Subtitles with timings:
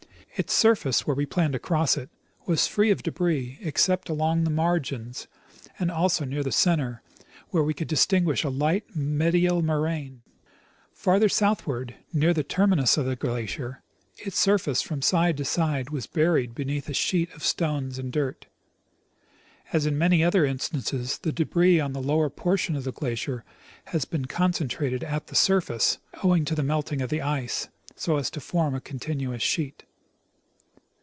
[0.37, 2.09] Its surface, where we planned to cross it,
[2.47, 5.27] was free of debris except along the margins
[5.77, 7.03] and also near the center,
[7.49, 10.23] where we could distinguish a light medial moraine.
[10.95, 13.83] Farther southward, near the terminus of the glacier,
[14.17, 18.47] its surface from side to side was buried beneath a sheet of stones and dirt.
[19.71, 23.43] As in many other instances, the debris on the lower portion of the glacier
[23.87, 28.31] has been concentrated at the surface, owing to the melting of the ice, so as
[28.31, 29.83] to form a continuous sheet.